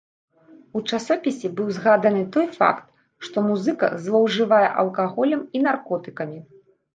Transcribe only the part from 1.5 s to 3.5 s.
быў згаданы той факт, што